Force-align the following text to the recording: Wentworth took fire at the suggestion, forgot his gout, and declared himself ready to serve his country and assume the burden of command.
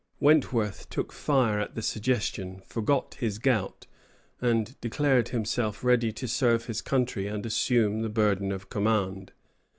Wentworth 0.19 0.89
took 0.89 1.13
fire 1.13 1.59
at 1.59 1.75
the 1.75 1.83
suggestion, 1.83 2.63
forgot 2.65 3.13
his 3.19 3.37
gout, 3.37 3.85
and 4.41 4.75
declared 4.81 5.29
himself 5.29 5.83
ready 5.83 6.11
to 6.11 6.27
serve 6.27 6.65
his 6.65 6.81
country 6.81 7.27
and 7.27 7.45
assume 7.45 8.01
the 8.01 8.09
burden 8.09 8.51
of 8.51 8.67
command. 8.67 9.31